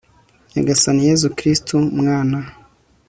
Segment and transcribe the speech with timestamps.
[0.53, 2.37] nyagasani, yezu kristu, mwana